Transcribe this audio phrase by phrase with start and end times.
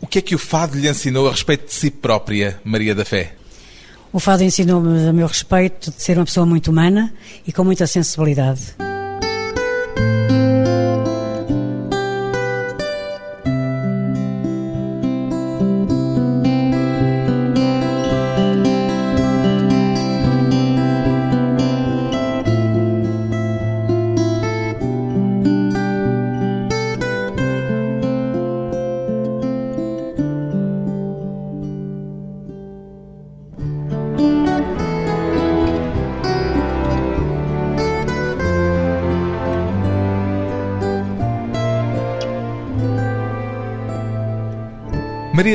[0.00, 3.04] O que é que o fado lhe ensinou a respeito de si própria, Maria da
[3.04, 3.34] Fé?
[4.12, 7.12] O fado ensinou-me a meu respeito de ser uma pessoa muito humana
[7.46, 8.74] e com muita sensibilidade.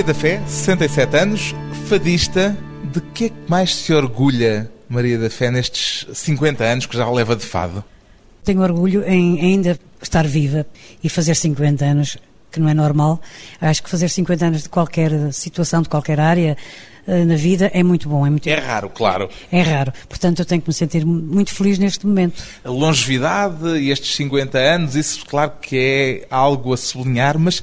[0.04, 1.56] Maria da Fé, 67 anos,
[1.88, 2.58] fadista.
[2.92, 7.10] De que é que mais se orgulha, Maria da Fé, nestes 50 anos que já
[7.10, 7.82] leva de fado?
[8.44, 10.66] Tenho orgulho em ainda estar viva
[11.02, 12.18] e fazer 50 anos,
[12.52, 13.22] que não é normal.
[13.62, 16.58] Acho que fazer 50 anos de qualquer situação, de qualquer área
[17.08, 18.26] eh, na vida é muito bom.
[18.26, 18.48] É, muito...
[18.48, 19.30] é raro, claro.
[19.52, 19.92] É raro.
[20.08, 22.44] Portanto, eu tenho que me sentir muito feliz neste momento.
[22.64, 27.62] A longevidade e estes 50 anos, isso claro que é algo a sublinhar, mas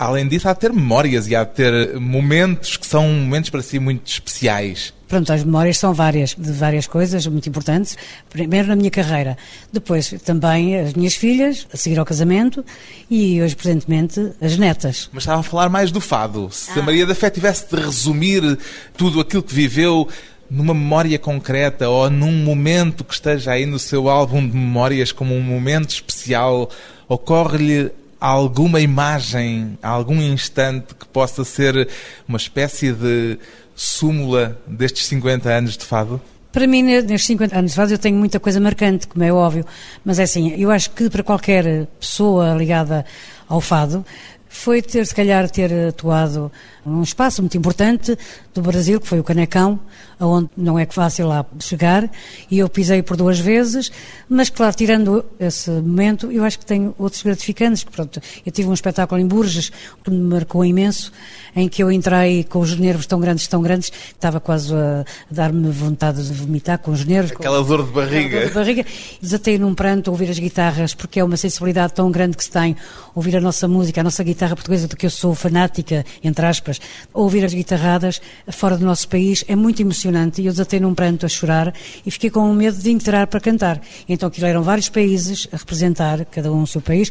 [0.00, 3.60] além disso, há de ter memórias e há de ter momentos que são momentos para
[3.60, 4.94] si muito especiais.
[5.06, 7.98] Pronto, as memórias são várias, de várias coisas muito importantes.
[8.30, 9.36] Primeiro na minha carreira,
[9.70, 12.64] depois também as minhas filhas, a seguir ao casamento
[13.10, 15.10] e hoje, presentemente, as netas.
[15.12, 16.48] Mas estava a falar mais do fado.
[16.50, 16.82] Se ah.
[16.82, 18.58] a Maria da Fé tivesse de resumir
[18.96, 20.08] tudo aquilo que viveu
[20.50, 25.34] numa memória concreta ou num momento que esteja aí no seu álbum de memórias como
[25.34, 26.70] um momento especial,
[27.06, 31.88] ocorre-lhe alguma imagem, algum instante que possa ser
[32.28, 33.38] uma espécie de
[33.74, 36.20] súmula destes 50 anos de fado?
[36.52, 39.64] Para mim, nestes 50 anos de fado, eu tenho muita coisa marcante, como é óbvio,
[40.04, 43.06] mas é assim, eu acho que para qualquer pessoa ligada
[43.48, 44.04] ao fado,
[44.48, 46.50] foi ter, se calhar, ter atuado
[46.84, 48.16] num espaço muito importante
[48.54, 49.78] do Brasil, que foi o Canecão,
[50.18, 52.10] onde não é fácil lá chegar,
[52.50, 53.90] e eu pisei por duas vezes,
[54.28, 58.68] mas claro, tirando esse momento, eu acho que tenho outros gratificantes, que pronto, eu tive
[58.68, 59.72] um espetáculo em Burges,
[60.04, 61.12] que me marcou imenso,
[61.56, 65.70] em que eu entrei com os nervos tão grandes, tão grandes, estava quase a dar-me
[65.70, 67.32] vontade de vomitar com os nervos.
[67.32, 68.40] Aquela com, dor de barriga.
[68.40, 68.86] Dor de barriga.
[69.20, 72.50] Desatei num pranto a ouvir as guitarras, porque é uma sensibilidade tão grande que se
[72.50, 72.76] tem,
[73.14, 76.69] ouvir a nossa música, a nossa guitarra portuguesa, do que eu sou fanática, entre aspas,
[77.12, 78.20] ouvir as guitarradas
[78.50, 81.72] fora do nosso país é muito emocionante e eu desatei num pranto a chorar
[82.04, 83.80] e fiquei com medo de entrar para cantar.
[84.08, 87.10] Então aquilo eram vários países a representar, cada um o seu país,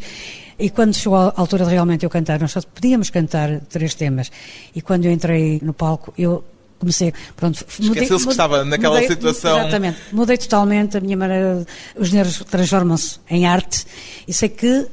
[0.57, 4.31] e quando chegou a altura de realmente eu cantar, nós só podíamos cantar três temas,
[4.75, 6.43] e quando eu entrei no palco, eu
[6.77, 9.59] comecei, pronto, esqueceu-se que estava naquela mudei, situação.
[9.59, 11.65] Exatamente, mudei totalmente a minha maneira,
[11.97, 13.85] os nervos transformam-se em arte
[14.27, 14.87] e sei que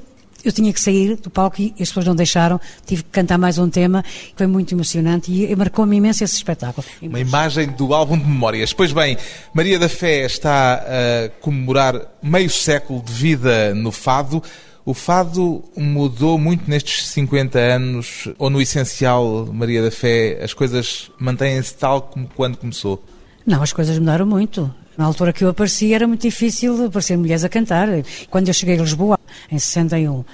[0.48, 3.58] eu tinha que sair do palco e as pessoas não deixaram, tive que cantar mais
[3.58, 4.04] um tema,
[4.36, 6.86] foi muito emocionante e marcou-me imenso esse espetáculo.
[7.02, 8.72] Uma imagem do álbum de memórias.
[8.72, 9.16] Pois bem,
[9.52, 14.42] Maria da Fé está a comemorar meio século de vida no fado.
[14.84, 21.10] O fado mudou muito nestes 50 anos, ou no essencial, Maria da Fé, as coisas
[21.18, 23.02] mantêm-se tal como quando começou?
[23.44, 24.72] Não, as coisas mudaram muito.
[24.96, 27.88] Na altura que eu apareci era muito difícil aparecer mulheres a cantar.
[28.30, 29.18] Quando eu cheguei a Lisboa,
[29.50, 30.24] em 61,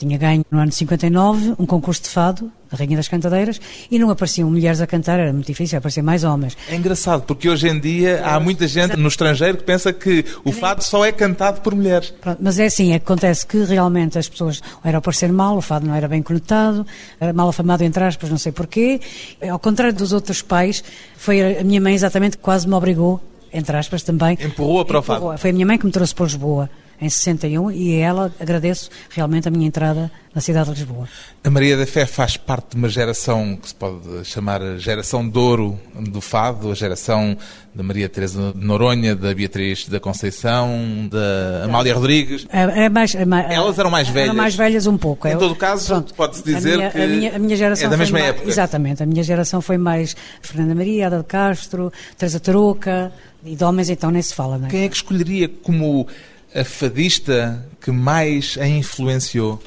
[0.00, 3.60] tinha ganho no ano 59 um concurso de fado, a Rainha das Cantadeiras,
[3.90, 6.56] e não apareciam mulheres a cantar, era muito difícil, apareciam mais homens.
[6.70, 10.52] É engraçado, porque hoje em dia há muita gente no estrangeiro que pensa que o
[10.52, 12.14] fado só é cantado por mulheres.
[12.18, 15.86] Pronto, mas é assim, acontece que realmente as pessoas eram a parecer mal, o fado
[15.86, 16.86] não era bem conectado,
[17.20, 19.02] era mal afamado entre aspas, não sei porquê.
[19.50, 20.82] Ao contrário dos outros pais,
[21.14, 23.20] foi a minha mãe exatamente que quase me obrigou
[23.52, 24.38] entre aspas também.
[24.40, 25.36] Empurrou-a para o fado.
[25.36, 28.90] Foi a minha mãe que me trouxe para Lisboa em 61 e a ela agradeço
[29.10, 31.08] realmente a minha entrada na cidade de Lisboa.
[31.42, 35.36] A Maria da Fé faz parte de uma geração que se pode chamar geração de
[35.36, 37.36] ouro do fado, a geração
[37.74, 42.46] da Maria Teresa de Noronha, da Beatriz da Conceição, da Amália Rodrigues.
[42.52, 44.28] É, é mais, é mais, Elas eram mais velhas.
[44.28, 45.26] Eram mais velhas um pouco.
[45.26, 47.96] Em todo caso, pode-se dizer a minha, que a minha, a minha geração é da
[47.96, 48.48] mesma mais, época.
[48.48, 49.02] Exatamente.
[49.02, 53.12] A minha geração foi mais Fernanda Maria, Ada de Castro, Teresa Tarouca,
[53.44, 54.58] e de homens então nem se fala.
[54.58, 54.70] Não é?
[54.70, 56.06] Quem é que escolheria como
[56.54, 59.62] a fadista que mais a influenciou?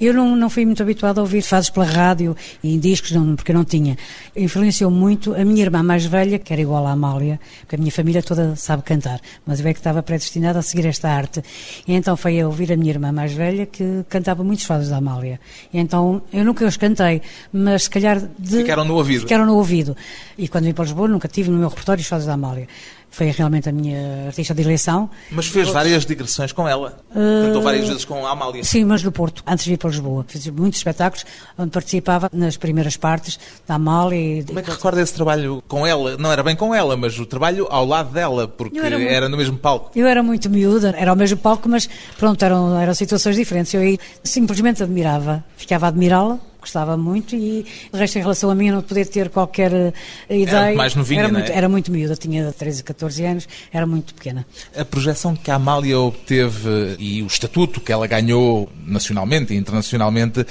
[0.00, 3.36] Eu não, não fui muito habituada a ouvir fados pela rádio e em discos, não,
[3.36, 3.98] porque não tinha.
[4.34, 7.92] Influenciou muito a minha irmã mais velha, que era igual à Amália, porque a minha
[7.92, 11.42] família toda sabe cantar, mas eu é que estava predestinada a seguir esta arte.
[11.86, 14.96] E então foi a ouvir a minha irmã mais velha que cantava muitos fados da
[14.96, 15.38] Amália.
[15.70, 17.20] E então eu nunca os cantei,
[17.52, 18.22] mas se calhar.
[18.38, 19.20] De, ficaram no ouvido.
[19.20, 19.94] Ficaram no ouvido.
[20.38, 22.66] E quando vim para Lisboa nunca tive no meu repertório os fados da Amália.
[23.10, 25.10] Foi realmente a minha artista de eleição.
[25.30, 27.00] Mas fez várias digressões com ela.
[27.10, 27.46] Uh...
[27.46, 28.62] Cantou várias vezes com a Amália.
[28.62, 30.24] Sim, mas no Porto, antes de ir para Lisboa.
[30.26, 31.26] Fiz muitos espetáculos
[31.58, 34.40] onde participava nas primeiras partes da Amália.
[34.40, 34.44] E...
[34.44, 36.16] Como é que recorda esse trabalho com ela?
[36.16, 39.10] Não era bem com ela, mas o trabalho ao lado dela, porque era, muito...
[39.10, 39.90] era, no mesmo palco.
[39.94, 43.74] Eu era muito miúda, era ao mesmo palco, mas pronto, eram, eram situações diferentes.
[43.74, 48.54] Eu aí simplesmente admirava, ficava a admirá-la gostava muito e o resto em relação a
[48.54, 49.92] mim não poder ter qualquer eh,
[50.28, 50.66] ideia.
[50.68, 51.56] Era mais novinha, era muito, é?
[51.56, 54.46] era muito miúda, tinha 13, 14 anos, era muito pequena.
[54.76, 60.46] A projeção que a Amália obteve e o estatuto que ela ganhou nacionalmente e internacionalmente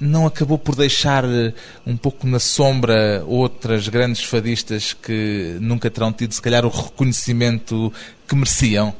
[0.00, 1.52] não acabou por deixar eh,
[1.86, 7.92] um pouco na sombra outras grandes fadistas que nunca terão tido, se calhar, o reconhecimento
[8.26, 8.94] que mereciam?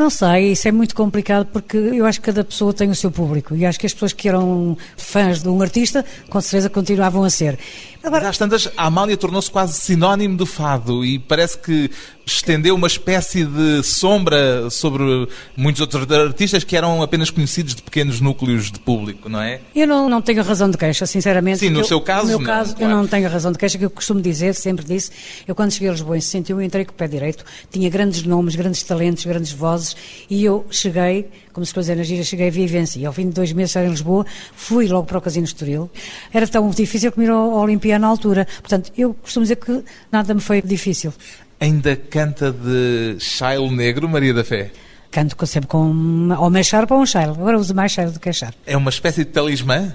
[0.00, 3.10] Não sei, isso é muito complicado porque eu acho que cada pessoa tem o seu
[3.10, 7.22] público e acho que as pessoas que eram fãs de um artista, com certeza continuavam
[7.22, 7.58] a ser.
[8.02, 8.28] Agora...
[8.28, 11.90] Às tantas, a Amália tornou-se quase sinónimo do fado e parece que
[12.24, 18.20] estendeu uma espécie de sombra sobre muitos outros artistas que eram apenas conhecidos de pequenos
[18.20, 19.60] núcleos de público, não é?
[19.74, 21.58] Eu não, não tenho razão de queixa, sinceramente.
[21.58, 22.92] Sim, no eu, seu caso, No meu não, caso, claro.
[22.92, 25.10] eu não tenho razão de queixa, que eu costumo dizer, sempre disse,
[25.46, 28.54] eu quando cheguei a Lisboa em 61 entrei com o pé direito, tinha grandes nomes,
[28.54, 29.96] grandes talentos, grandes vozes
[30.28, 32.98] e eu cheguei como se fosse na gira, cheguei a vivência.
[32.98, 34.24] E ao fim de dois meses estar em Lisboa,
[34.54, 35.90] fui logo para o Casino Estoril.
[36.32, 38.46] Era tão difícil como ir ao Olimpiá na altura.
[38.60, 41.12] Portanto, eu costumo dizer que nada me foi difícil.
[41.58, 44.70] Ainda canta de Shail Negro, Maria da Fé?
[45.10, 47.32] Canto sempre com ou uma Sharp ou um Shail.
[47.32, 48.54] Agora uso mais Shail do que a Sharp.
[48.66, 49.94] É uma espécie de talismã?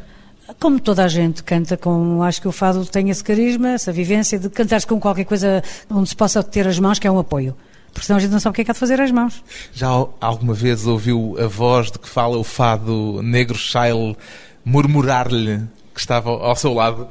[0.60, 4.38] Como toda a gente canta com, acho que o fado tem esse carisma, essa vivência
[4.38, 7.56] de cantar-se com qualquer coisa onde se possa ter as mãos, que é um apoio
[7.96, 9.42] porque senão a gente não sabe o que é que há de fazer às mãos.
[9.72, 9.88] Já
[10.20, 14.18] alguma vez ouviu a voz de que fala o fado negro Shail
[14.66, 15.62] murmurar-lhe
[15.94, 17.08] que estava ao seu lado?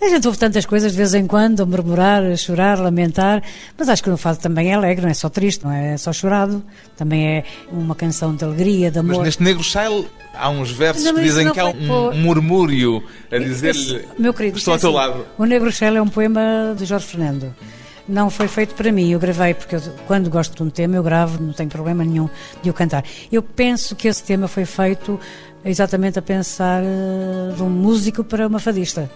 [0.00, 3.42] A gente ouve tantas coisas de vez em quando, a murmurar, a chorar, a lamentar,
[3.76, 6.14] mas acho que o fado também é alegre, não é só triste, não é só
[6.14, 6.64] chorado,
[6.96, 9.16] também é uma canção de alegria, de amor.
[9.16, 13.36] Mas neste Negro Shail há uns versos que dizem que há um, um murmúrio a
[13.36, 15.26] dizer-lhe meu querido, estou ao teu assim, lado.
[15.36, 17.54] O Negro Shail é um poema de Jorge Fernando
[18.12, 19.10] não foi feito para mim.
[19.10, 22.28] Eu gravei, porque eu, quando gosto de um tema, eu gravo, não tenho problema nenhum
[22.62, 23.04] de o cantar.
[23.30, 25.18] Eu penso que esse tema foi feito
[25.64, 29.10] exatamente a pensar uh, de um músico para uma fadista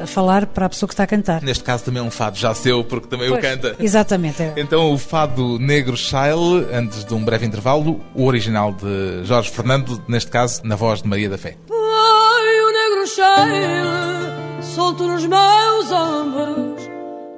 [0.00, 1.42] a falar para a pessoa que está a cantar.
[1.42, 3.76] Neste caso também é um fado já seu, porque também pois, o canta.
[3.78, 4.42] Exatamente.
[4.42, 4.54] É.
[4.56, 10.02] Então o fado Negro Shail, antes de um breve intervalo, o original de Jorge Fernando,
[10.08, 11.56] neste caso na voz de Maria da Fé.
[11.70, 16.69] Ai, o Negro Shail, solto nos meus ombros,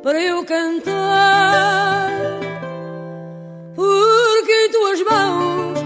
[0.03, 2.11] para eu cantar,
[3.75, 5.79] porque em tuas mãos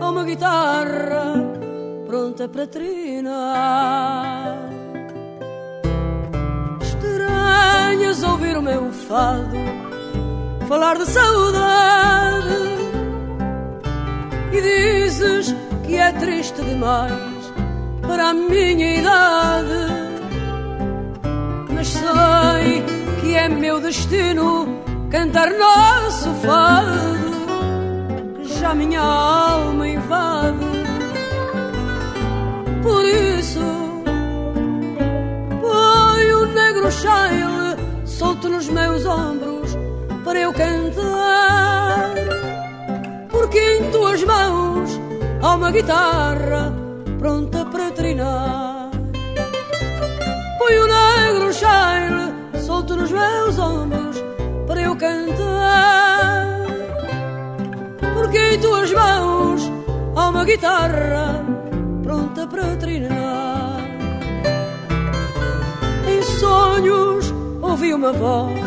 [0.00, 1.34] há uma guitarra
[2.06, 4.56] pronta para trinar.
[6.80, 9.56] Estranhas ouvir o meu fado
[10.68, 12.68] falar de saudade.
[14.52, 15.54] E dizes
[15.84, 17.52] que é triste demais
[18.02, 19.92] para a minha idade,
[21.74, 22.97] mas sei
[23.28, 24.66] que é meu destino
[25.10, 27.28] cantar nosso fado
[28.42, 30.66] que já minha alma invade.
[32.82, 33.60] Por isso,
[35.60, 37.76] põe o negro Shail
[38.06, 39.76] solto nos meus ombros
[40.24, 42.14] para eu cantar,
[43.28, 44.98] porque em tuas mãos
[45.42, 46.74] há uma guitarra
[47.18, 48.90] pronta para trinar.
[50.58, 51.97] Põe o negro Shail
[52.88, 54.24] solto nos meus ombros
[54.66, 56.46] para eu cantar.
[58.14, 59.70] Porque em tuas mãos
[60.16, 61.44] há uma guitarra
[62.02, 63.80] pronta para trinar.
[66.08, 68.58] Em sonhos ouvi uma voz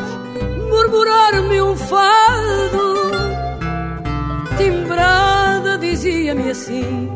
[0.69, 3.01] murmurar-me um fado.
[4.57, 7.09] Timbrada dizia-me assim: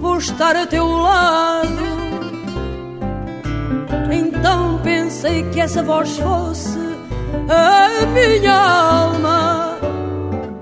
[0.00, 2.07] Vou estar a teu lado.
[4.10, 6.78] Então pensei que essa voz fosse
[7.48, 9.78] a minha alma,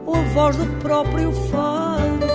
[0.05, 2.27] ou a voz do próprio fado.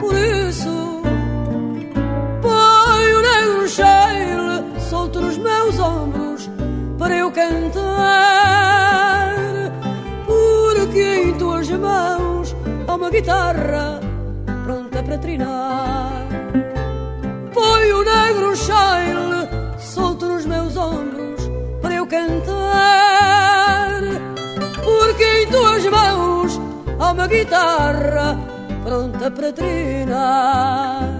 [0.00, 1.02] Por isso,
[2.40, 6.50] põe o negro Shail solto nos meus ombros
[6.98, 7.74] para eu cantar,
[10.26, 12.54] porque em tuas mãos
[12.86, 14.00] há uma guitarra
[14.64, 16.21] pronta para trinar.
[18.54, 22.42] Shail solto nos meus ombros para eu cantar,
[24.84, 26.60] porque em tuas mãos
[26.98, 28.38] há uma guitarra
[28.84, 31.11] pronta para trinar.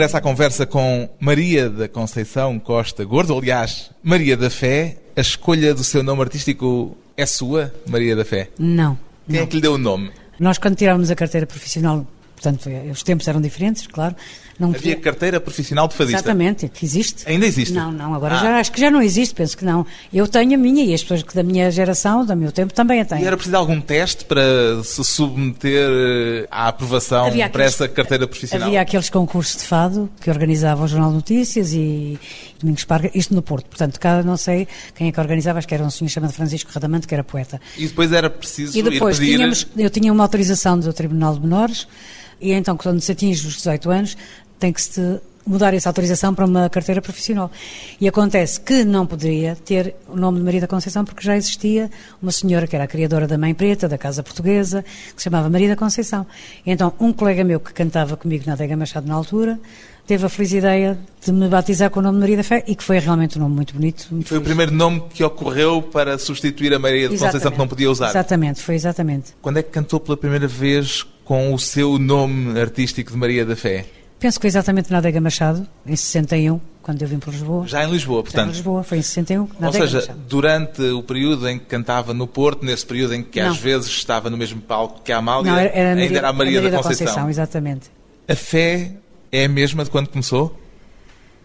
[0.00, 5.20] De regresso à conversa com Maria da Conceição Costa Gordo, aliás, Maria da Fé, a
[5.20, 8.48] escolha do seu nome artístico é sua, Maria da Fé?
[8.58, 8.98] Não.
[9.28, 9.42] Quem não.
[9.42, 10.10] é que lhe deu o nome?
[10.38, 12.06] Nós, quando tirámos a carteira profissional,
[12.40, 14.14] portanto, os tempos eram diferentes, claro.
[14.58, 16.18] Não Havia carteira profissional de fadista.
[16.18, 17.22] Exatamente, que existe.
[17.26, 17.72] Ainda existe?
[17.72, 18.38] Não, não, agora Ah.
[18.42, 19.86] já acho que já não existe, penso que não.
[20.12, 23.00] Eu tenho a minha e as pessoas que da minha geração, do meu tempo, também
[23.00, 23.22] a têm.
[23.22, 24.42] E era preciso algum teste para
[24.84, 28.68] se submeter eh, à aprovação Havia para aqueles- essa carteira profissional?
[28.68, 32.18] Havia aqueles concursos de fado que organizava o Jornal de Notícias e
[32.60, 33.66] Domingos Parga, isto no Porto.
[33.66, 36.70] Portanto, cá não sei quem é que organizava, acho que era um senhor chamado Francisco
[36.72, 37.60] Radamante, que era poeta.
[37.76, 39.36] E depois era preciso E depois ir pedir...
[39.36, 41.88] tínhamos, eu tinha uma autorização do Tribunal de Menores
[42.40, 44.16] e então quando se atinge os 18 anos
[44.58, 47.50] tem que se mudar essa autorização para uma carteira profissional.
[48.00, 51.90] E acontece que não poderia ter o nome de Maria da Conceição porque já existia
[52.22, 55.48] uma senhora que era a criadora da Mãe Preta, da Casa Portuguesa, que se chamava
[55.48, 56.26] Maria da Conceição.
[56.64, 59.58] E então um colega meu que cantava comigo na Adega Machado na altura
[60.10, 62.74] teve a feliz ideia de me batizar com o nome de Maria da Fé e
[62.74, 64.08] que foi realmente um nome muito bonito.
[64.10, 64.48] muito Foi o feliz.
[64.56, 67.52] primeiro nome que ocorreu para substituir a Maria de Conceição Exatamente.
[67.54, 68.08] que não podia usar.
[68.10, 69.34] Exatamente, foi exatamente.
[69.40, 73.54] Quando é que cantou pela primeira vez com o seu nome artístico de Maria da
[73.54, 73.86] Fé?
[74.18, 77.66] Penso que foi exatamente na Adega Machado, em 61, quando eu vim para Lisboa.
[77.68, 78.48] Já em Lisboa, Já em portanto.
[78.48, 80.18] Lisboa, foi em 61, na Ou seja, Machado.
[80.28, 83.50] durante o período em que cantava no Porto, nesse período em que Não.
[83.50, 86.28] às vezes estava no mesmo palco que a Amália, Não, era, era ainda Maria, era
[86.28, 87.30] a Maria, a da Conceição.
[87.30, 87.90] exatamente.
[88.28, 88.90] A fé
[89.32, 90.56] é a mesma de quando começou?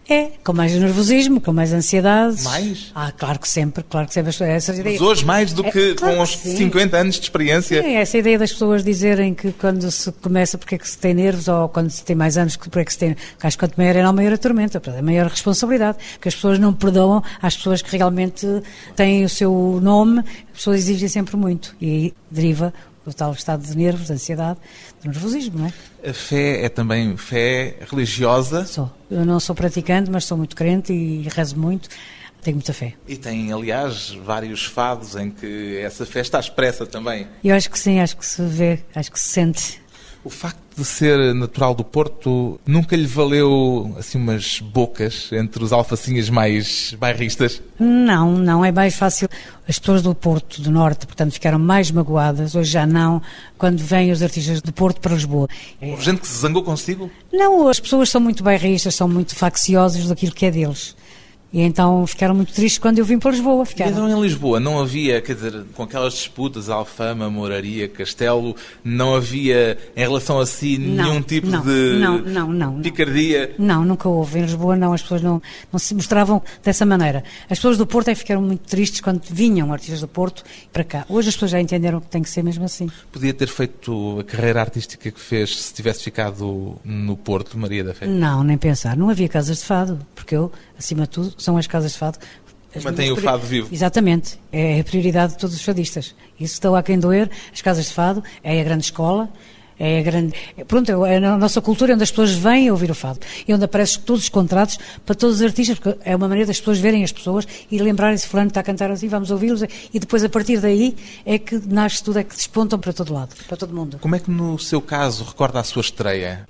[0.08, 2.40] É, com mais nervosismo, com mais ansiedade.
[2.44, 2.92] Mais?
[2.94, 4.30] Ah, claro que sempre, claro que sempre.
[4.30, 6.56] Essa Mas ideia, hoje mais do É, que claro com os sim.
[6.58, 7.84] 50 anos de experiência.
[7.84, 11.12] é, essa ideia das pessoas dizerem que quando se começa porque é que se tem
[11.12, 13.16] nervos ou quando se tem mais anos que porque é que se tem.
[13.42, 15.98] Acho que quanto maior é, não maior a tormenta, é maior a responsabilidade.
[16.20, 18.46] Que as pessoas não perdoam às pessoas que realmente
[18.94, 21.74] têm o seu nome, as pessoas exigem sempre muito.
[21.80, 22.72] E aí deriva
[23.06, 24.58] o tal estado de nervos, de ansiedade,
[25.00, 26.10] de nervosismo, não é?
[26.10, 28.90] A fé é também fé religiosa Sou.
[29.10, 31.88] Eu não sou praticante, mas sou muito crente e rezo muito.
[32.42, 32.94] Tenho muita fé.
[33.08, 37.26] e tem, aliás, vários fados em que essa fé está expressa também.
[37.42, 39.80] Eu acho que sim, acho que se vê, acho que se sente.
[40.26, 45.72] O facto de ser natural do Porto nunca lhe valeu assim umas bocas entre os
[45.72, 47.62] alfacinhas mais bairristas?
[47.78, 49.28] Não, não, é mais fácil.
[49.68, 53.22] As pessoas do Porto, do Norte, portanto, ficaram mais magoadas, hoje já não,
[53.56, 55.46] quando vêm os artistas do Porto para Lisboa.
[55.80, 57.08] Houve gente que se zangou consigo?
[57.32, 60.96] Não, as pessoas são muito bairristas, são muito facciosos daquilo que é deles.
[61.52, 63.62] E então ficaram muito tristes quando eu vim para Lisboa.
[63.62, 63.90] E Ficaram.
[63.92, 69.78] então em Lisboa não havia, quer dizer, com aquelas disputas, Alfama, Moraria, Castelo, não havia,
[69.96, 73.54] em relação a si, Não, nenhum tipo não, de não, não, não, picardia?
[73.58, 74.38] Não, nunca houve.
[74.38, 75.40] Em Lisboa não, as pessoas não,
[75.72, 77.24] não se mostravam dessa maneira.
[77.48, 81.06] As pessoas do Porto é ficaram muito tristes quando vinham artistas do Porto para cá.
[81.08, 82.90] Hoje as pessoas já entenderam que tem que ser mesmo assim.
[83.12, 87.94] Podia ter feito a carreira artística que fez se tivesse ficado no Porto, Maria da
[87.94, 88.06] Fé.
[88.06, 88.96] Não, nem pensar.
[88.96, 92.18] Não havia casas de fado, porque eu, acima de tudo, são as casas de fado.
[92.74, 93.68] as Mantém o fado vivo.
[93.72, 94.38] Exatamente.
[94.52, 96.14] É a prioridade de todos os fadistas.
[96.38, 97.30] Isso deu a quem doer.
[97.52, 99.28] As casas de fado é a grande escola.
[99.78, 100.32] É a grande.
[100.56, 103.20] é- Pronto, é a nossa cultura onde as pessoas vêm ouvir o fado.
[103.46, 106.58] E onde aparecem todos os contratos para todos os artistas, porque é uma maneira das
[106.58, 109.62] pessoas verem as pessoas e lembrarem-se, Fulano está a cantar assim, vamos ouvi-los.
[109.92, 113.34] E depois, a partir daí, é que nasce tudo, é que despontam para todo lado,
[113.46, 113.98] para todo mundo.
[114.00, 116.48] Como é que no seu caso recorda a sua estreia?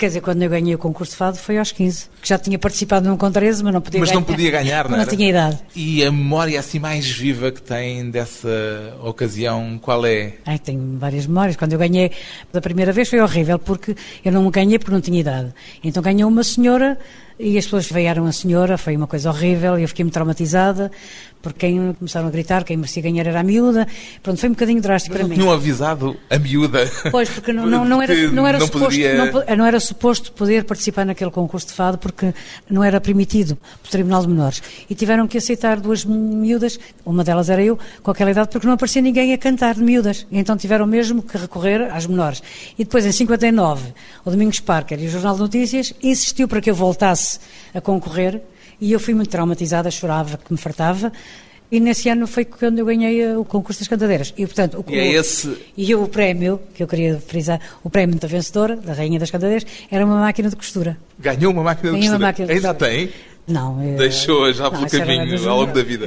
[0.00, 2.58] Quer dizer, quando eu ganhei o concurso de fado foi aos 15, que já tinha
[2.58, 4.18] participado num com 13, mas não podia Mas ganhar.
[4.18, 5.58] não podia ganhar, não Não tinha idade.
[5.76, 8.48] E a memória assim mais viva que tem dessa
[9.02, 10.36] ocasião, qual é?
[10.46, 11.54] Ai, tenho várias memórias.
[11.54, 12.10] Quando eu ganhei
[12.50, 15.52] da primeira vez foi horrível, porque eu não ganhei porque não tinha idade.
[15.84, 16.98] Então ganhou uma senhora
[17.38, 20.90] e as pessoas veiaram a senhora, foi uma coisa horrível e eu fiquei muito traumatizada,
[21.42, 23.86] porque quem começaram a gritar, quem merecia ganhar era a miúda.
[24.22, 25.36] Pronto, foi um bocadinho drástico para não mim.
[25.36, 26.90] tinham avisado a miúda.
[27.10, 29.14] Pois, porque não, não, não era, não, era não suposto, poderia-
[29.48, 32.34] não, não era suposto poder participar naquele concurso de fado porque
[32.68, 34.62] não era permitido pelo Tribunal de Menores.
[34.88, 38.74] E tiveram que aceitar duas miúdas, uma delas era eu, com aquela idade, porque não
[38.74, 40.26] aparecia ninguém a cantar de miúdas.
[40.30, 42.42] E então tiveram mesmo que recorrer às menores.
[42.78, 43.92] E depois, em 59,
[44.24, 47.38] o Domingos Parker e o Jornal de Notícias insistiu para que eu voltasse
[47.74, 48.40] a concorrer
[48.80, 51.12] e eu fui muito traumatizada, chorava, que me fartava.
[51.72, 54.34] E nesse ano foi quando eu ganhei eh, o concurso das cantadeiras.
[54.36, 58.16] E, portanto, o, E é esse- e o prémio, que eu queria frisar, o prémio
[58.18, 60.96] da vencedora, da Rainha das Cantadeiras, era uma máquina de costura.
[61.16, 62.26] Ganhou uma máquina de Ganhei uma costura.
[62.26, 62.90] máquina de Ainda costura.
[62.90, 63.10] tem?
[63.46, 63.80] Não.
[63.82, 66.06] eh, Deixou já pelo era caminho ao longo da vida.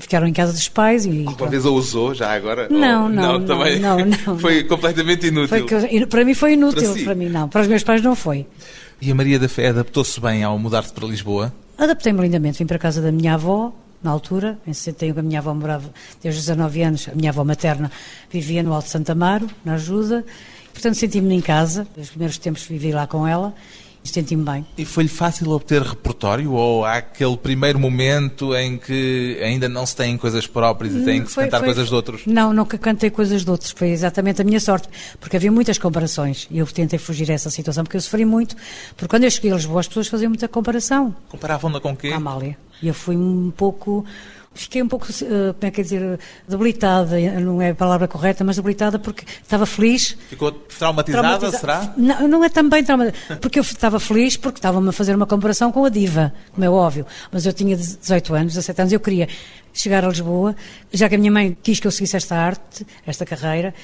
[0.00, 1.24] Ficaram em casa dos pais e.
[1.28, 2.66] Alguma vez a usou já agora?
[2.68, 4.68] Não, Ou- não, não, também não, não, Foi não.
[4.68, 5.66] completamente inútil.
[5.68, 7.04] Foi eu- para mim foi inútil, Para si?
[7.04, 7.48] para mim não.
[7.48, 8.46] Para os meus pais não foi.
[9.00, 11.52] E a Maria da Fé adaptou-se bem ao mudar-se para Lisboa?
[11.76, 15.38] Adaptei-me lindamente, vim para a casa da minha avó, na altura, em 61, a minha
[15.40, 15.90] avó morava
[16.22, 17.90] desde os 19 anos, a minha avó materna
[18.30, 20.24] vivia no Alto Santa Amaro, na ajuda,
[20.72, 23.54] portanto senti-me em casa, nos primeiros tempos vivi lá com ela
[24.04, 24.66] senti-me bem.
[24.76, 29.96] E foi-lhe fácil obter repertório ou há aquele primeiro momento em que ainda não se
[29.96, 32.22] têm coisas próprias e têm que se Foi- cantar foi- coisas de outros?
[32.26, 33.70] Não, nunca cantei coisas de outros.
[33.70, 37.50] Foi exatamente a minha sorte, porque havia muitas comparações e eu tentei fugir a essa
[37.50, 38.54] situação, porque eu sofri muito.
[38.96, 42.08] Porque quando eu cheguei a Lisboa, as pessoas faziam muita comparação Comparavam-na com quê?
[42.08, 42.56] com a Amália.
[42.82, 44.04] E eu fui um pouco.
[44.54, 46.18] Fiquei um pouco, eh, como é que é dizer,
[46.48, 50.16] debilitada, não é a palavra correta, mas debilitada porque estava feliz.
[50.28, 51.92] Ficou traumatizada, Traumatiza- será?
[51.96, 55.72] Não, não é também traumatizada, porque eu estava feliz porque estavam-me a fazer uma comparação
[55.72, 57.04] com a diva, como é óbvio.
[57.32, 59.28] Mas eu tinha 18 anos, 17 anos, eu queria
[59.72, 60.54] chegar a Lisboa,
[60.92, 63.74] já que a minha mãe quis que eu seguisse esta arte, esta carreira,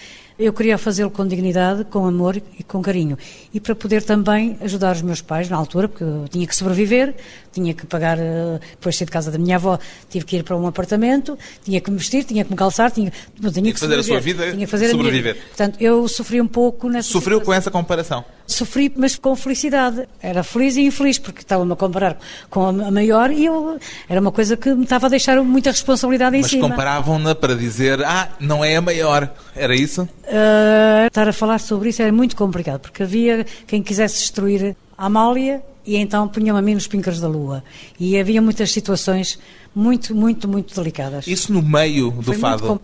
[0.41, 3.19] eu queria fazê-lo com dignidade, com amor e com carinho.
[3.53, 7.15] E para poder também ajudar os meus pais na altura, porque eu tinha que sobreviver,
[7.53, 10.43] tinha que pagar, eh, depois de sair de casa da minha avó, tive que ir
[10.43, 13.13] para um apartamento, tinha que me vestir, tinha que me calçar, tinha,
[13.53, 15.37] tinha, que fazer a sua sobreviver, vida, tinha que fazer a minha sobreviver.
[15.37, 17.59] Portanto, eu sofri um pouco nessa Sofreu com situação.
[17.59, 18.25] essa comparação?
[18.47, 20.09] Sofri, mas com felicidade.
[20.21, 24.33] Era feliz e infeliz, porque estava-me a comparar com a maior e eu, era uma
[24.33, 26.69] coisa que me estava a deixar muita responsabilidade em Mas cima.
[26.69, 29.33] comparavam-na para dizer, ah, não é a maior.
[29.55, 30.09] Era isso?
[30.33, 35.07] Ah, estar a falar sobre isso era muito complicado, porque havia quem quisesse destruir a
[35.07, 37.65] Amália e então punham a mim nos píncaros da lua.
[37.99, 39.39] E havia muitas situações
[39.75, 41.27] muito, muito, muito delicadas.
[41.27, 42.63] Isso no meio do Foi fado?
[42.63, 42.75] com-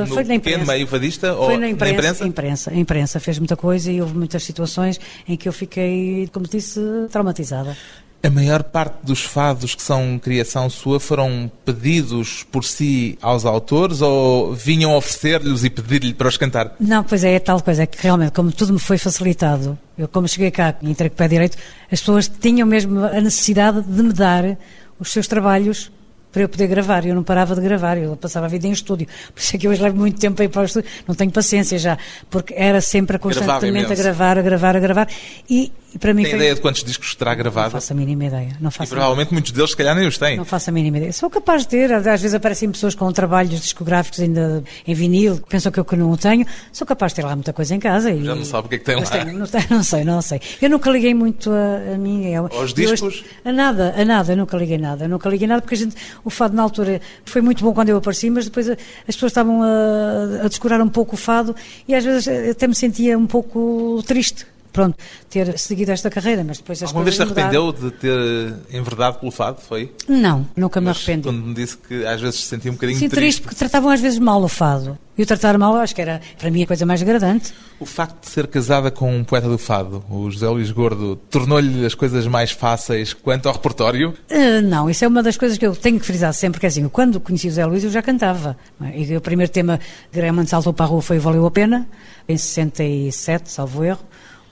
[0.00, 0.64] no foi na imprensa.
[0.72, 1.34] meio fadista?
[1.34, 2.26] Foi ou na imprensa, imprensa?
[2.26, 2.70] imprensa.
[2.70, 6.80] A imprensa fez muita coisa e houve muitas situações em que eu fiquei, como disse,
[7.12, 7.76] traumatizada.
[8.20, 14.02] A maior parte dos fados que são criação sua foram pedidos por si aos autores
[14.02, 16.74] ou vinham oferecer-lhes e pedir-lhe para os cantar?
[16.80, 20.08] Não, pois é, é tal coisa, é que realmente, como tudo me foi facilitado, eu
[20.08, 21.56] como cheguei cá entrei com o pé direito,
[21.92, 24.58] as pessoas tinham mesmo a necessidade de me dar
[24.98, 25.92] os seus trabalhos
[26.38, 27.04] para eu poder gravar.
[27.04, 29.08] Eu não parava de gravar, eu passava a vida em estúdio.
[29.34, 30.88] Por isso é que hoje levo muito tempo a ir para o estúdio.
[31.06, 31.98] Não tenho paciência já,
[32.30, 35.08] porque era sempre constantemente a gravar, a gravar, a gravar.
[35.50, 36.38] E, e para mim Tem foi...
[36.40, 37.70] ideia de quantos discos terá Não gravado?
[37.72, 38.50] faço a mínima ideia.
[38.60, 40.36] Não E faço a provavelmente muitos deles, se calhar, nem os têm.
[40.36, 41.12] não faço a mínima ideia.
[41.12, 45.48] Sou capaz de ter, às vezes aparecem pessoas com trabalhos discográficos ainda em vinil, que
[45.48, 46.46] pensam que eu que não o tenho.
[46.72, 48.10] Sou capaz de ter lá muita coisa em casa.
[48.12, 49.02] E, Já não sabe o que é que tem lá.
[49.02, 50.40] tenho, não, não sei, não sei.
[50.62, 52.32] Eu nunca liguei muito a, a mim.
[52.34, 53.24] Aos discos?
[53.44, 55.08] a nada, a nada, nunca liguei nada.
[55.08, 55.96] Nunca liguei nada porque a gente,
[56.28, 59.62] o fado na altura foi muito bom quando eu apareci, mas depois as pessoas estavam
[59.62, 64.02] a, a descurar um pouco o fado e às vezes até me sentia um pouco
[64.06, 64.46] triste.
[64.78, 64.96] Pronto,
[65.28, 67.66] ter seguido esta carreira, mas depois as Alguma vez se coisas mudaram.
[67.68, 69.60] arrependeu de ter enverdado pelo fado?
[69.60, 69.92] Foi?
[70.08, 71.24] Não, nunca me arrependi.
[71.24, 74.00] Quando me disse que às vezes se sentia um bocadinho Sim, triste, porque tratavam às
[74.00, 74.96] vezes mal o fado.
[75.16, 77.52] E o tratar mal, acho que era, para mim, a coisa mais agradante.
[77.80, 81.84] O facto de ser casada com um poeta do fado, o José Luís Gordo, tornou-lhe
[81.84, 84.14] as coisas mais fáceis quanto ao repertório?
[84.30, 86.88] Ah, não, isso é uma das coisas que eu tenho que frisar sempre, porque assim,
[86.88, 88.56] quando conheci o Zé Luís eu já cantava.
[88.80, 88.96] é?
[88.96, 89.80] E o primeiro tema
[90.12, 91.88] que realmente saltou para a rua foi Valeu a Pena,
[92.28, 93.98] em 67, salvo erro,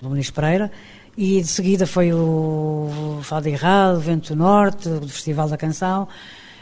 [0.01, 0.71] do Muniz Pereira.
[1.17, 6.07] E de seguida foi o Fado Errado, o Vento do Norte, do Festival da Canção.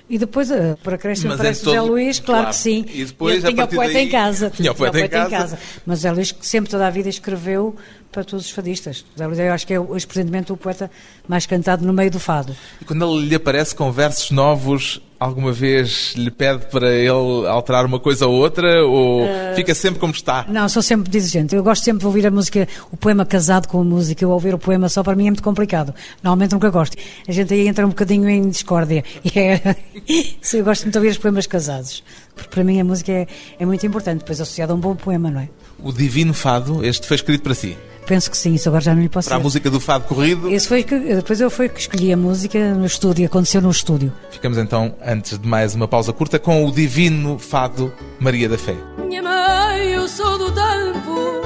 [0.09, 2.55] E depois, ah, por acréscimo, Mas o Zé todo- Luís, claro, claro.
[2.55, 2.85] que sim.
[2.92, 4.51] E depois, a tinha o poeta daí- em casa.
[4.51, 5.59] Tinha o poeta em casa.
[5.87, 7.75] Mas o Zé Luís, que sempre toda a vida escreveu
[8.12, 9.05] para todos os fadistas.
[9.14, 10.90] O Zé Luís, eu acho que é hoje, presentemente, o poeta
[11.27, 12.55] mais cantado no meio do fado.
[12.81, 17.87] E quando ele lhe aparece com versos novos, alguma vez lhe pede para ele alterar
[17.87, 18.84] uma coisa ou outra?
[18.84, 20.44] Ou fica sempre como está?
[20.48, 21.54] Não, sou sempre exigente.
[21.54, 24.24] Eu gosto sempre de ouvir a música, o poema casado com a música.
[24.24, 25.94] Eu ouvir o poema só para mim é muito complicado.
[26.22, 26.96] Normalmente nunca gosto.
[27.26, 29.02] A gente aí entra um bocadinho em discórdia.
[29.34, 29.74] É...
[30.54, 32.04] Eu gosto muito de ouvir os poemas casados.
[32.34, 33.26] Porque para mim a música é,
[33.58, 35.48] é muito importante, depois associada a um bom poema, não é?
[35.78, 37.76] O Divino Fado, este foi escrito para si.
[38.06, 40.50] Penso que sim, isso agora já não lhe posso Para a música do Fado Corrido.
[40.50, 44.12] Esse foi que, depois eu fui que escolhi a música no estúdio, aconteceu no estúdio.
[44.30, 48.76] Ficamos então, antes de mais uma pausa curta, com o Divino Fado Maria da Fé.
[49.06, 51.42] Minha mãe, eu sou do tempo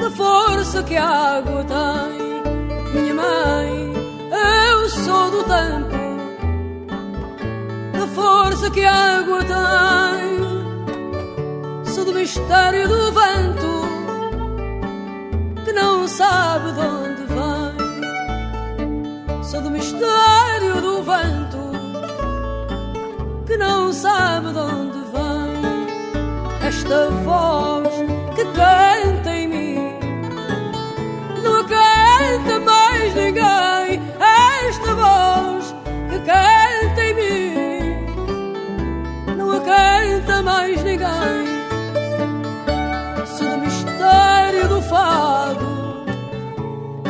[0.00, 3.02] da força que a água tem.
[3.02, 3.92] Minha mãe,
[4.72, 6.00] eu sou do tempo
[7.98, 10.49] da força que a água tem.
[11.92, 13.82] Sou do mistério do vento
[15.64, 17.74] que não sabe de onde vem.
[19.42, 21.58] Sou do mistério do vento
[23.44, 25.80] que não sabe de onde vem
[26.64, 27.88] esta voz
[28.36, 29.98] que canta em mim.
[31.42, 34.00] Não canta mais ninguém.
[34.68, 35.74] Esta voz
[36.08, 37.54] que canta em mim.
[39.36, 41.39] Não canta mais ninguém.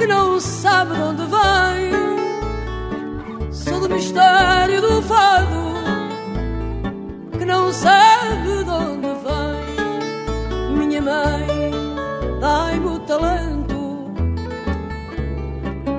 [0.00, 1.92] Que não sabe de onde vem.
[3.52, 5.74] Sou do mistério do fado
[7.38, 10.78] que não sabe de onde vem.
[10.78, 11.70] Minha mãe,
[12.40, 14.10] dai-me o talento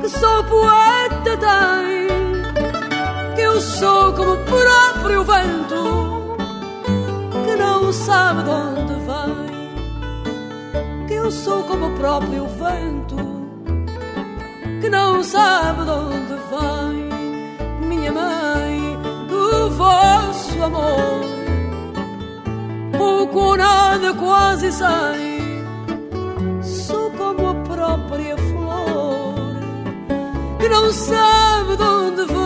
[0.02, 2.08] que só poeta tem.
[3.36, 6.36] Que eu sou como o próprio vento
[7.46, 9.52] que não sabe de onde vem.
[11.08, 13.11] Que eu sou como o próprio vento
[14.92, 17.10] não sabe de onde vem.
[17.88, 19.00] Minha mãe,
[19.30, 21.22] do vosso amor,
[22.98, 25.42] pouco ou nada quase sei.
[26.62, 29.56] Sou como a própria flor
[30.60, 32.42] que não sabe de onde vem.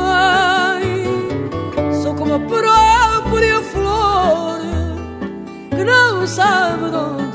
[2.03, 4.60] Sou como a própria flor
[5.71, 7.35] que não sabe de onde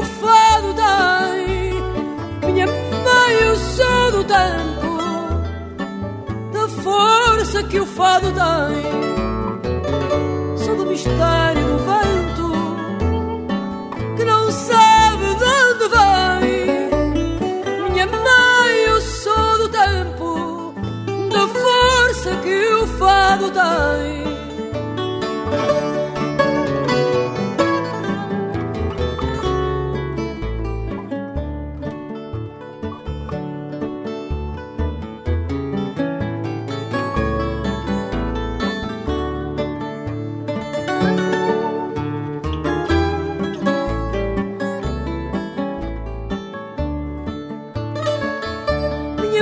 [0.00, 2.50] o fado tem.
[2.52, 4.90] Minha mãe, eu sou do tempo
[6.52, 8.82] da força que o fado tem.
[10.64, 11.39] Sou do mistério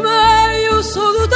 [0.00, 1.27] Minha mãe, eu sou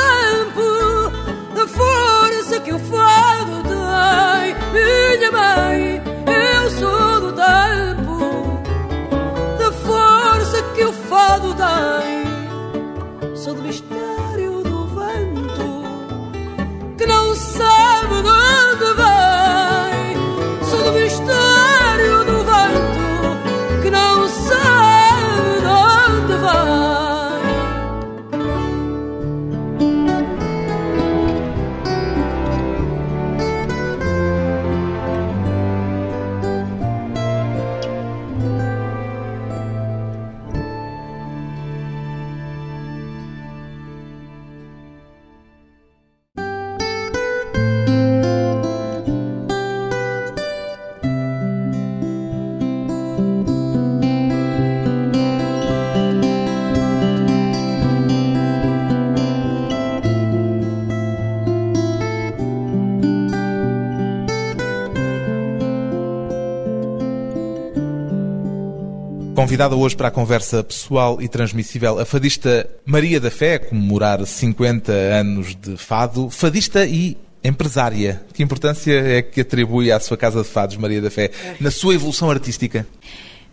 [69.42, 74.24] Convidada hoje para a conversa pessoal e transmissível a fadista Maria da Fé, a comemorar
[74.24, 78.22] 50 anos de fado, fadista e empresária.
[78.32, 81.92] Que importância é que atribui à sua casa de fados, Maria da Fé, na sua
[81.92, 82.86] evolução artística?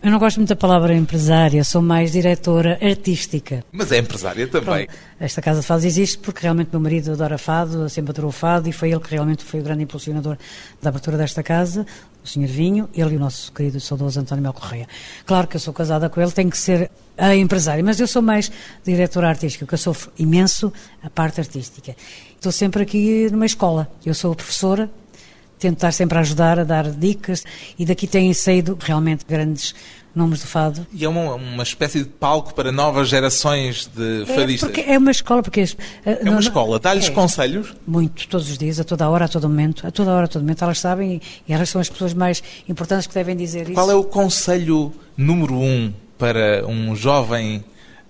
[0.02, 3.62] Eu não gosto muito da palavra empresária, sou mais diretora artística.
[3.70, 4.86] Mas é empresária também.
[4.86, 8.66] Pronto, esta Casa de Fados existe porque realmente meu marido adora fado, sempre adorou fado
[8.66, 10.38] e foi ele que realmente foi o grande impulsionador
[10.80, 11.84] da abertura desta casa,
[12.24, 12.46] o Sr.
[12.46, 14.88] Vinho, ele e o nosso querido e saudoso António Mel Correia.
[15.26, 18.22] Claro que eu sou casada com ele, tenho que ser a empresária, mas eu sou
[18.22, 18.50] mais
[18.82, 21.94] diretora artística, porque eu sofro imenso a parte artística.
[22.34, 24.88] Estou sempre aqui numa escola, eu sou professora,
[25.60, 27.44] tento estar sempre ajudar, a dar dicas,
[27.78, 29.74] e daqui têm saído realmente grandes
[30.14, 30.86] nomes do fado.
[30.92, 34.68] E é uma, uma espécie de palco para novas gerações de fadistas.
[34.68, 35.64] É, porque é uma escola, porque...
[36.04, 37.74] É uma escola, dá-lhes é, conselhos?
[37.86, 40.42] Muito, todos os dias, a toda hora, a todo momento, a toda hora, a todo
[40.42, 43.74] momento, elas sabem e, e elas são as pessoas mais importantes que devem dizer isso.
[43.74, 47.64] Qual é o conselho número um para um jovem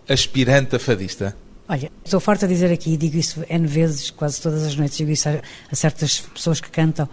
[0.08, 1.36] aspirante a fadista?
[1.68, 4.96] Olha, estou farta de dizer aqui, e digo isso N vezes, quase todas as noites,
[4.96, 7.08] digo isso a, a certas pessoas que cantam,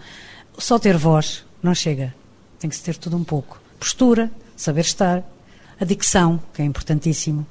[0.60, 2.14] só ter voz não chega,
[2.58, 3.60] tem que se ter tudo um pouco.
[3.78, 5.22] Postura, saber estar,
[5.80, 7.46] a dicção, que é importantíssimo,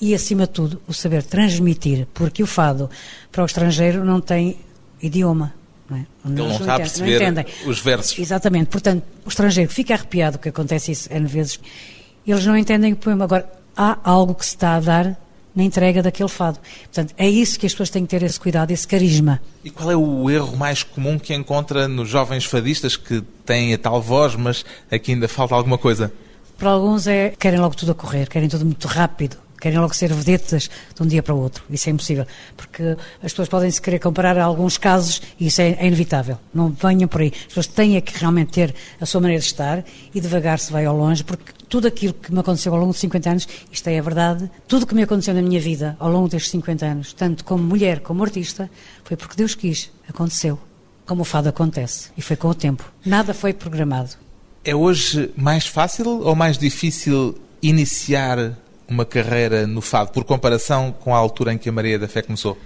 [0.00, 2.88] e, acima de tudo, o saber transmitir, porque o fado,
[3.30, 4.58] para o estrangeiro, não tem
[5.02, 5.52] idioma.
[5.88, 6.06] Não é?
[6.24, 8.18] Ele não, não está a perceber não os versos.
[8.18, 8.68] Exatamente.
[8.68, 11.60] Portanto, o estrangeiro fica arrepiado, que acontece isso N vezes,
[12.26, 13.24] eles não entendem o poema.
[13.24, 15.20] Agora, há algo que se está a dar
[15.54, 16.58] na entrega daquele fado.
[16.84, 19.40] Portanto, é isso que as pessoas têm que ter esse cuidado, esse carisma.
[19.64, 23.78] E qual é o erro mais comum que encontra nos jovens fadistas que têm a
[23.78, 26.12] tal voz, mas aqui ainda falta alguma coisa?
[26.56, 30.12] Para alguns é querem logo tudo a correr, querem tudo muito rápido, querem logo ser
[30.12, 31.62] vedetas de um dia para o outro.
[31.70, 35.60] Isso é impossível, porque as pessoas podem se querer comparar a alguns casos e isso
[35.60, 36.38] é, é, inevitável.
[36.52, 37.32] Não venham por aí.
[37.34, 40.84] As pessoas têm que realmente ter a sua maneira de estar e devagar se vai
[40.86, 43.98] ao longe, porque tudo aquilo que me aconteceu ao longo de 50 anos, isto é
[43.98, 47.44] a verdade, tudo que me aconteceu na minha vida ao longo destes 50 anos, tanto
[47.44, 48.68] como mulher como artista,
[49.04, 50.58] foi porque Deus quis, aconteceu.
[51.06, 52.84] Como o fado acontece, e foi com o tempo.
[53.04, 54.10] Nada foi programado.
[54.64, 58.56] É hoje mais fácil ou mais difícil iniciar
[58.90, 62.22] uma carreira no fado, por comparação com a altura em que a Maria da Fé
[62.22, 62.58] começou?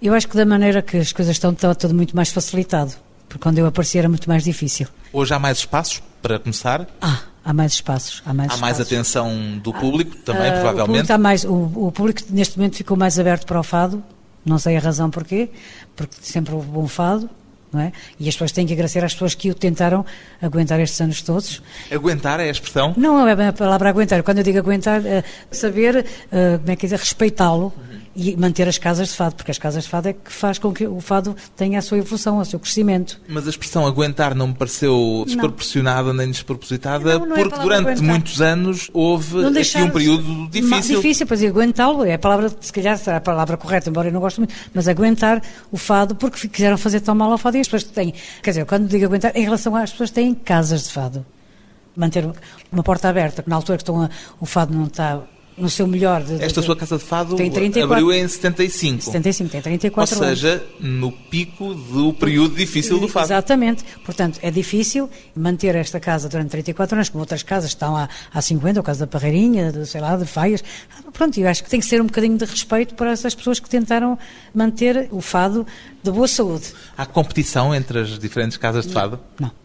[0.00, 2.92] Eu acho que da maneira que as coisas estão, está tudo muito mais facilitado.
[3.28, 4.86] Porque quando eu apareci era muito mais difícil.
[5.12, 6.86] Hoje há mais espaços para começar?
[7.00, 8.22] Ah, há mais espaços.
[8.24, 8.60] Há mais, há espaços.
[8.60, 11.04] mais atenção do público ah, também, uh, provavelmente?
[11.04, 14.02] O público, mais, o, o público neste momento ficou mais aberto para o fado.
[14.44, 15.50] Não sei a razão porquê,
[15.94, 17.30] porque sempre houve bom fado
[17.72, 17.92] não é?
[18.18, 20.04] E as pessoas têm que agradecer às pessoas que o tentaram
[20.40, 21.62] aguentar estes anos todos.
[21.90, 22.94] Aguentar é a expressão?
[22.96, 24.22] Não é a palavra aguentar.
[24.22, 27.72] Quando eu digo aguentar, é saber, uh, como é que dizer, respeitá-lo
[28.14, 30.72] e manter as casas de fado, porque as casas de fado é que faz com
[30.72, 33.20] que o fado tenha a sua evolução, o seu crescimento.
[33.28, 36.14] Mas a expressão aguentar não me pareceu desproporcionada não.
[36.14, 38.04] nem despropositada, não, não é porque durante aguentar.
[38.04, 40.96] muitos anos houve aqui um período difícil.
[40.96, 44.20] Difícil, pois aguentá-lo é a palavra, se calhar será a palavra correta, embora eu não
[44.20, 47.68] goste muito, mas aguentar o fado porque quiseram fazer tão mal ao fado e as
[47.68, 50.92] pessoas têm, quer dizer, quando digo aguentar, em relação às pessoas que têm casas de
[50.92, 51.24] fado
[51.96, 52.28] manter
[52.70, 55.20] uma porta aberta, na altura que estão a, o fado não está
[55.56, 56.22] no seu melhor.
[56.22, 59.02] De, Esta de, sua casa de fado tem 34, abriu em 75.
[59.02, 60.64] 75, tem 34 Ou seja, anos.
[60.80, 63.26] no pico do período difícil do fado.
[63.26, 63.84] Exatamente.
[64.04, 68.40] Portanto, é difícil manter esta casa durante 34 anos, como outras casas estão há, há
[68.40, 70.62] 50, o caso da Parreirinha, de, sei lá, de Faias.
[71.12, 73.68] Pronto, eu acho que tem que ser um bocadinho de respeito para essas pessoas que
[73.68, 74.18] tentaram
[74.54, 75.66] manter o fado
[76.02, 76.72] de boa saúde.
[76.96, 79.20] Há competição entre as diferentes casas de fado?
[79.38, 79.61] Não, não.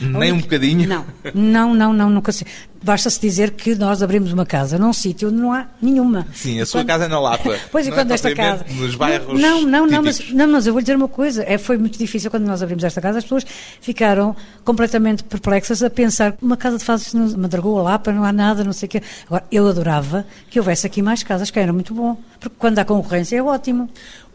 [0.00, 0.88] Nem um bocadinho?
[0.88, 2.46] Não, não, não, não nunca sei.
[2.82, 6.26] Basta-se dizer que nós abrimos uma casa num sítio onde não há nenhuma.
[6.32, 6.86] Sim, a sua quando...
[6.88, 7.56] casa é na Lapa.
[7.70, 8.64] pois, e quando é esta casa.
[8.70, 9.40] Nos bairros.
[9.40, 11.44] Não, não, não, mas, não, mas eu vou lhe dizer uma coisa.
[11.46, 13.18] É, foi muito difícil quando nós abrimos esta casa.
[13.18, 13.44] As pessoas
[13.80, 18.64] ficaram completamente perplexas a pensar uma casa de fases no Madragoa, Lapa, não há nada,
[18.64, 19.02] não sei o quê.
[19.26, 22.16] Agora, eu adorava que houvesse aqui mais casas, que era muito bom.
[22.40, 23.88] Porque quando há concorrência é ótimo.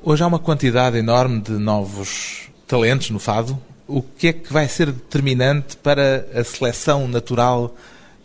[0.04, 3.60] Hoje há uma quantidade enorme de novos talentos no fado.
[3.88, 7.76] O que é que vai ser determinante para a seleção natural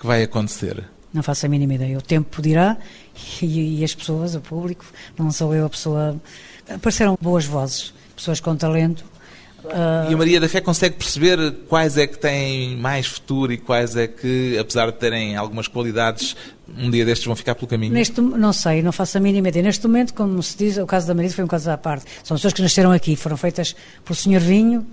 [0.00, 0.82] que vai acontecer?
[1.12, 1.98] Não faço a mínima ideia.
[1.98, 2.76] O tempo dirá
[3.40, 4.84] e, e as pessoas, o público,
[5.18, 6.20] não sou eu a pessoa.
[6.68, 9.04] Apareceram boas vozes, pessoas com talento,
[9.64, 10.10] Uh...
[10.10, 13.96] E a Maria da Fé consegue perceber quais é que têm mais futuro e quais
[13.96, 16.36] é que, apesar de terem algumas qualidades,
[16.76, 17.92] um dia destes vão ficar pelo caminho?
[17.92, 19.62] Neste, não sei, não faço a mínima ideia.
[19.62, 22.06] Neste momento, como se diz, o caso da Maria foi um caso à parte.
[22.24, 24.40] São pessoas que nasceram aqui, foram feitas pelo Sr.
[24.40, 24.86] Vinho,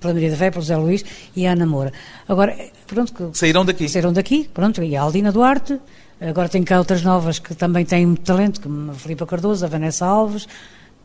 [0.00, 1.04] pela Maria da Fé, pelo José Luís
[1.36, 1.92] e a Ana Moura.
[2.28, 3.12] Agora, pronto...
[3.12, 3.88] Que, saíram daqui?
[3.88, 5.78] Saíram daqui, pronto, e a Aldina Duarte,
[6.20, 9.68] agora tem cá outras novas que também têm muito talento, como a Filipa Cardoso, a
[9.68, 10.48] Vanessa Alves,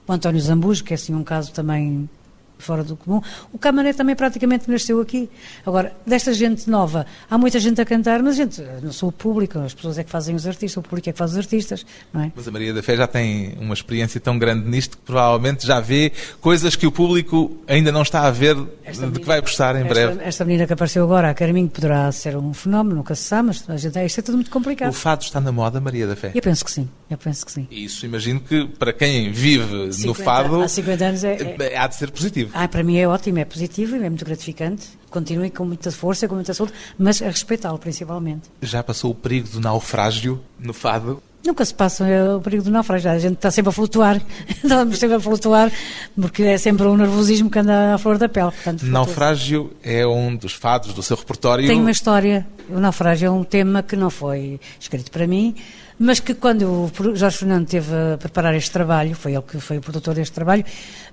[0.07, 2.09] o António Zambujo, que é assim um caso também
[2.57, 3.21] fora do comum.
[3.51, 5.29] O Camané também praticamente nasceu aqui.
[5.65, 9.59] Agora, desta gente nova, há muita gente a cantar, mas gente, não sou o público,
[9.59, 12.21] as pessoas é que fazem os artistas, o público é que faz os artistas, não
[12.21, 12.31] é?
[12.35, 15.79] Mas a Maria da Fé já tem uma experiência tão grande nisto que provavelmente já
[15.79, 19.41] vê coisas que o público ainda não está a ver esta de menina, que vai
[19.41, 20.23] gostar em esta, breve.
[20.23, 23.63] Esta menina que apareceu agora, a Carminho, poderá ser um fenómeno, nunca se sabe, mas
[23.69, 24.89] a gente, isto é tudo muito complicado.
[24.89, 26.31] O fado está na moda, Maria da Fé?
[26.33, 27.67] Eu penso que sim, eu penso que sim.
[27.69, 31.87] Isso imagino que para quem vive 50, no fado, há 50 anos é, é, há
[31.87, 32.51] de ser positivo.
[32.53, 34.87] Ah, para mim é ótimo é positivo e é muito gratificante.
[35.09, 38.49] Continue com muita força, com muita saúde, mas a respeitá-lo principalmente.
[38.61, 41.21] Já passou o perigo do naufrágio no fado?
[41.45, 43.11] Nunca se passa é o perigo do naufrágio.
[43.11, 44.19] A gente está sempre a flutuar.
[44.49, 45.71] Estamos sempre a flutuar,
[46.19, 48.49] porque é sempre um nervosismo que anda à flor da pele.
[48.49, 48.83] Portanto.
[48.83, 51.67] Naufrágio é um dos fados do seu repertório.
[51.67, 52.47] Tem uma história.
[52.67, 55.55] O naufrágio é um tema que não foi escrito para mim,
[55.97, 59.77] mas que quando o Jorge Fernando teve a preparar este trabalho, foi ele que foi
[59.77, 60.63] o produtor deste trabalho,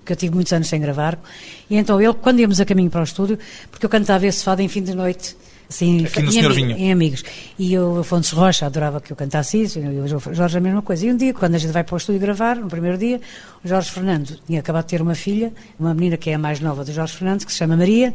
[0.05, 1.19] que eu tive muitos anos sem gravar,
[1.71, 3.39] e então ele, quando íamos a caminho para o estúdio,
[3.71, 5.37] porque eu cantava esse fado em fim de noite,
[5.73, 6.77] Assim, Aqui no em, Senhor Vinho.
[6.77, 7.25] em amigos.
[7.59, 11.07] E o Afonso Rocha adorava que eu cantasse isso, e o Jorge a mesma coisa.
[11.07, 13.19] E um dia, quando a gente vai para o estúdio gravar, no primeiro dia,
[13.65, 16.61] o Jorge Fernando tinha acabado de ter uma filha, uma menina que é a mais
[16.61, 18.13] nova do Jorge Fernando, que se chama Maria,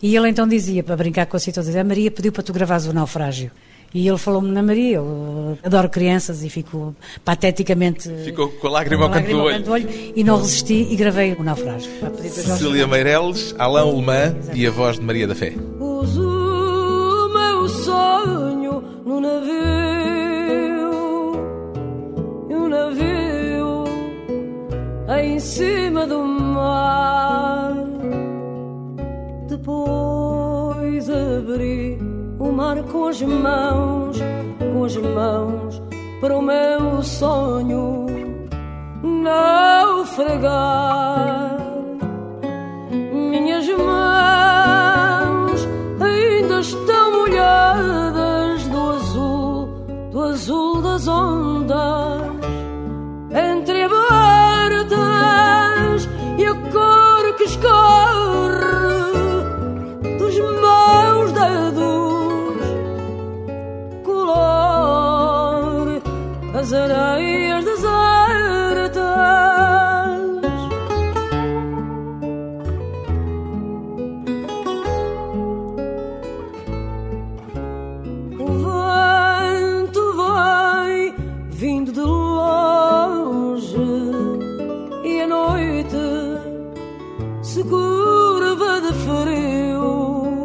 [0.00, 2.86] e ele então dizia, para brincar com a situação, a Maria pediu para tu gravares
[2.86, 3.50] o naufrágio.
[3.94, 8.10] E ele falou-me na Maria, eu adoro crianças e fico pateticamente...
[8.24, 9.56] Ficou com a lágrima ao com a canto do lágrima ao olho.
[9.56, 11.88] canto do olho e não resisti e gravei o naufrágio.
[12.28, 15.52] Cecília Meireles, Alain Ullmann e a voz de Maria da Fé.
[15.78, 19.52] Pus o meu sonho no navio
[22.50, 23.84] E o navio
[25.22, 25.83] em cima
[33.14, 34.18] as mãos
[34.58, 35.80] Com as mãos
[36.20, 38.06] para o meu sonho
[39.22, 41.03] naufragar
[87.54, 90.44] se curva de frio.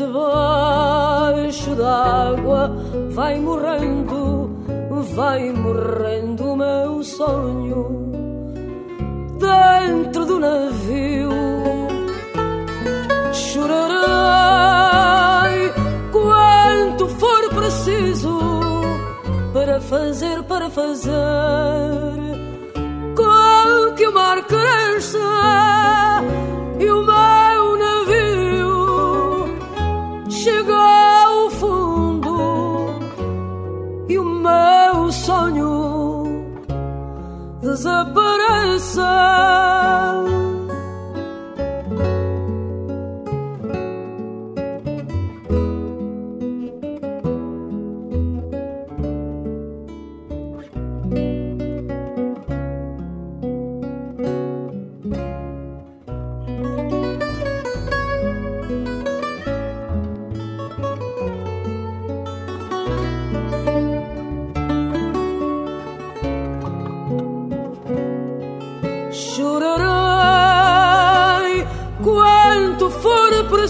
[0.00, 2.62] Debaixo d'água
[3.10, 4.22] vai morrendo,
[5.14, 7.82] vai morrendo o meu sonho
[9.38, 11.30] dentro do navio
[13.32, 13.74] chorarei
[16.10, 18.38] quanto for preciso
[19.52, 21.63] para fazer, para fazer
[38.04, 39.04] desapareça.
[39.32, 39.73] Chorarei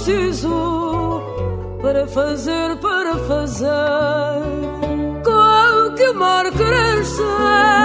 [0.05, 1.23] preciso
[1.81, 3.71] para fazer, para fazer.
[5.25, 7.84] Com que mar cresça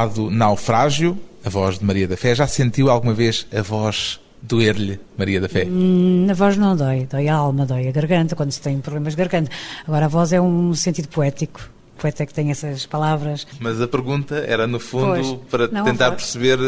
[0.00, 2.34] fado Naufrágio, a voz de Maria da Fé.
[2.34, 5.66] Já sentiu alguma vez a voz doer-lhe, Maria da Fé?
[5.66, 9.12] Hum, A voz não dói, dói a alma, dói a garganta, quando se tem problemas
[9.14, 9.50] de garganta.
[9.86, 11.60] Agora, a voz é um sentido poético.
[11.98, 13.46] O poeta é que tem essas palavras.
[13.60, 15.36] Mas a pergunta era, no fundo, Pois.
[15.50, 16.58] para Não, tentar perceber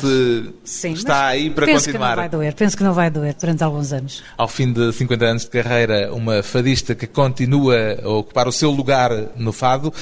[0.00, 2.16] se Sim, está aí para penso que não continuar.
[2.16, 4.22] vai doer, penso que não vai doer durante alguns anos.
[4.38, 8.70] Ao fim de 50 anos de carreira, uma fadista que continua a ocupar o seu
[8.70, 9.92] lugar no fado,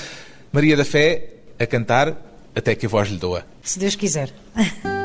[0.52, 2.14] Maria da Fé a cantar
[2.56, 3.46] até que a voz lhe doa.
[3.62, 4.32] Se Deus quiser.